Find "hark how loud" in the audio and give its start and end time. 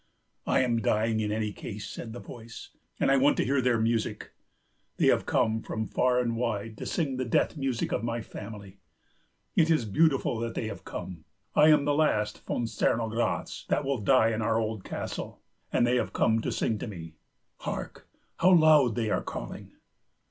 17.57-18.95